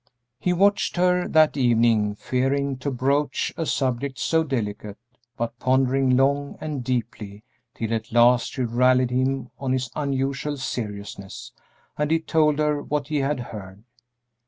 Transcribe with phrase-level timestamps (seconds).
[0.39, 4.97] He watched her that evening, fearing to broach a subject so delicate,
[5.37, 7.43] but pondering long and deeply,
[7.75, 11.51] till at last she rallied him on his unusual seriousness,
[11.99, 13.83] and he told her what he had heard.